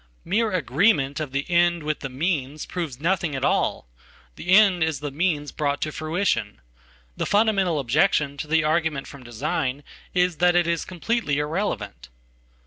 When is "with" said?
1.83-1.99